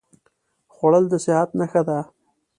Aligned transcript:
خوړل 0.73 1.05
د 1.09 1.13
صحت 1.25 1.49
نښه 1.59 1.81
ده 1.87 1.99